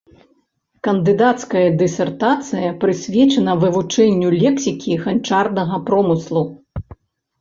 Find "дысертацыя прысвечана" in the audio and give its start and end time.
1.81-3.53